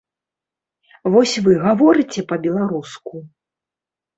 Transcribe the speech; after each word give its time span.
Вось 1.15 1.35
вы 1.47 1.51
гаворыце 1.65 2.25
па-беларуску? 2.33 3.13